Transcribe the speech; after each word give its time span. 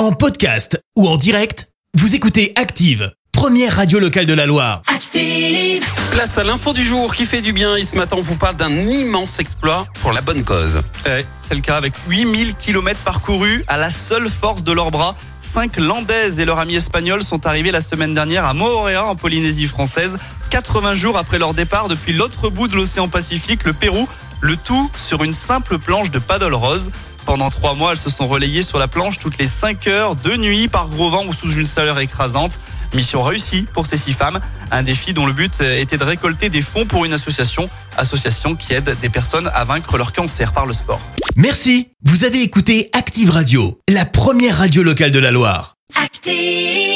En 0.00 0.12
podcast 0.12 0.82
ou 0.96 1.06
en 1.06 1.18
direct, 1.18 1.68
vous 1.92 2.14
écoutez 2.14 2.54
Active, 2.56 3.12
première 3.32 3.76
radio 3.76 3.98
locale 3.98 4.24
de 4.24 4.32
la 4.32 4.46
Loire. 4.46 4.80
Active. 4.86 5.84
Place 6.10 6.38
à 6.38 6.42
l'info 6.42 6.72
du 6.72 6.82
jour 6.82 7.14
qui 7.14 7.26
fait 7.26 7.42
du 7.42 7.52
bien. 7.52 7.76
Et 7.76 7.84
ce 7.84 7.96
matin, 7.96 8.16
on 8.18 8.22
vous 8.22 8.36
parle 8.36 8.56
d'un 8.56 8.74
immense 8.74 9.38
exploit 9.40 9.86
pour 10.00 10.12
la 10.12 10.22
bonne 10.22 10.42
cause. 10.42 10.80
C'est 11.38 11.54
le 11.54 11.60
cas 11.60 11.76
avec 11.76 11.92
8000 12.08 12.54
km 12.54 12.98
parcourus 13.00 13.62
à 13.68 13.76
la 13.76 13.90
seule 13.90 14.30
force 14.30 14.64
de 14.64 14.72
leurs 14.72 14.90
bras. 14.90 15.16
Cinq 15.42 15.76
Landaises 15.76 16.40
et 16.40 16.46
leur 16.46 16.60
ami 16.60 16.76
espagnol 16.76 17.22
sont 17.22 17.44
arrivés 17.44 17.70
la 17.70 17.82
semaine 17.82 18.14
dernière 18.14 18.46
à 18.46 18.54
Moorea 18.54 19.04
en 19.04 19.16
Polynésie 19.16 19.66
française, 19.66 20.16
80 20.48 20.94
jours 20.94 21.18
après 21.18 21.38
leur 21.38 21.52
départ 21.52 21.88
depuis 21.88 22.14
l'autre 22.14 22.48
bout 22.48 22.68
de 22.68 22.74
l'océan 22.74 23.08
Pacifique, 23.08 23.64
le 23.64 23.74
Pérou, 23.74 24.08
le 24.40 24.56
tout 24.56 24.90
sur 24.98 25.22
une 25.22 25.32
simple 25.32 25.78
planche 25.78 26.10
de 26.10 26.18
paddle 26.18 26.54
rose. 26.54 26.90
Pendant 27.26 27.50
trois 27.50 27.74
mois, 27.74 27.92
elles 27.92 27.98
se 27.98 28.10
sont 28.10 28.28
relayées 28.28 28.62
sur 28.62 28.78
la 28.78 28.88
planche 28.88 29.18
toutes 29.18 29.38
les 29.38 29.46
5 29.46 29.86
heures, 29.86 30.16
de 30.16 30.36
nuit, 30.36 30.68
par 30.68 30.88
gros 30.88 31.10
vent 31.10 31.24
ou 31.26 31.32
sous 31.32 31.52
une 31.52 31.66
chaleur 31.66 31.98
écrasante. 31.98 32.58
Mission 32.94 33.22
réussie 33.22 33.66
pour 33.72 33.86
ces 33.86 33.96
six 33.96 34.12
femmes. 34.12 34.40
Un 34.70 34.82
défi 34.82 35.12
dont 35.12 35.26
le 35.26 35.32
but 35.32 35.60
était 35.60 35.98
de 35.98 36.04
récolter 36.04 36.48
des 36.48 36.62
fonds 36.62 36.86
pour 36.86 37.04
une 37.04 37.12
association, 37.12 37.68
association 37.96 38.56
qui 38.56 38.72
aide 38.72 38.96
des 39.00 39.08
personnes 39.08 39.50
à 39.54 39.64
vaincre 39.64 39.96
leur 39.96 40.12
cancer 40.12 40.52
par 40.52 40.66
le 40.66 40.72
sport. 40.72 41.00
Merci, 41.36 41.90
vous 42.04 42.24
avez 42.24 42.42
écouté 42.42 42.90
Active 42.92 43.30
Radio, 43.30 43.80
la 43.88 44.04
première 44.04 44.58
radio 44.58 44.82
locale 44.82 45.12
de 45.12 45.20
la 45.20 45.30
Loire. 45.30 45.76
Active. 45.94 46.89